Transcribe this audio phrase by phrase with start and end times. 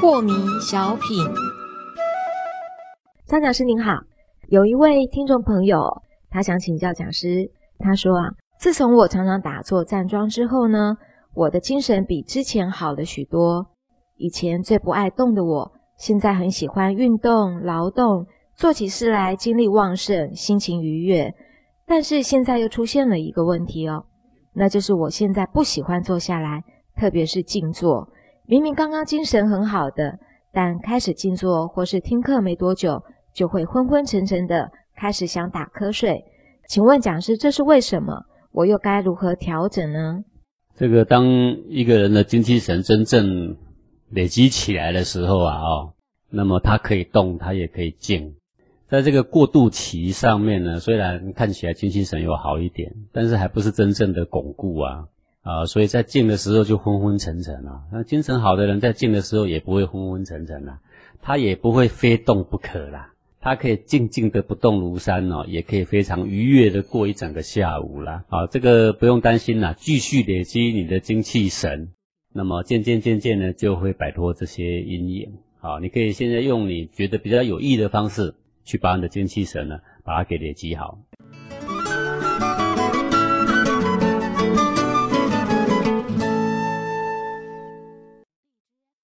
[0.00, 1.26] 破迷小品。
[3.26, 3.98] 张讲师您好，
[4.48, 5.82] 有一位听众朋友，
[6.30, 7.50] 他想请教讲师。
[7.80, 8.28] 他说啊，
[8.60, 10.96] 自从我常常打坐站桩之后呢，
[11.34, 13.66] 我的精神比之前好了许多。
[14.16, 21.34] 以前最不爱动的我，现在很喜欢运动、劳动，做起事来精力旺盛，心情愉悦。
[21.84, 24.04] 但是现在又出现了一个问题哦，
[24.54, 26.62] 那就是我现在不喜欢坐下来，
[26.96, 28.08] 特别是静坐。
[28.50, 30.18] 明明刚刚精神很好的，
[30.54, 33.02] 但开始静坐或是听课没多久，
[33.34, 36.24] 就会昏昏沉沉的，开始想打瞌睡。
[36.66, 38.24] 请问讲师，这是为什么？
[38.52, 40.24] 我又该如何调整呢？
[40.74, 41.26] 这个当
[41.68, 43.54] 一个人的精气神真正
[44.08, 45.92] 累积起来的时候啊，哦，
[46.30, 48.34] 那么他可以动，他也可以静。
[48.88, 55.04] 在这个过渡期上面呢，虽然看起来精气神有好一点，但是还不是真正的巩固啊
[55.42, 55.64] 啊！
[55.66, 57.82] 所以在静的时候就昏昏沉沉啊。
[57.92, 60.80] 那精神好的人在静的时候也不会昏昏沉沉啦，
[61.22, 68.24] 他也不会非动不可啦，他可以静静的不动如山哦，也可以非常愉悦的过一整个下午啦。
[68.28, 71.88] 啊，这个不用担心啦，继续累积你的精气神。
[72.32, 75.32] 那么渐渐渐渐呢，就会摆脱这些阴影。
[75.60, 80.98] 好，你可以现在用你觉得比较有益的方式，去把你的精气神呢，把它给累积好。